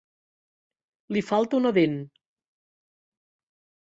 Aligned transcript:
Li 1.17 1.23
falta 1.29 1.57
una 1.59 1.73
dent! 1.81 1.95